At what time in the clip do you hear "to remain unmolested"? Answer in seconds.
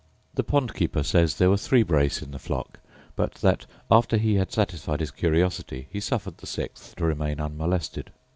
6.95-8.09